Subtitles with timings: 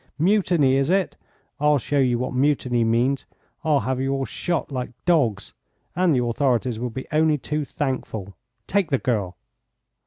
[0.17, 1.15] "Mutiny, is it?
[1.59, 3.27] I'll show you what mutiny means.
[3.63, 5.53] I'll have you all shot like dogs,
[5.95, 8.33] and the authorities will be only too thankful.
[8.65, 9.37] Take the girl."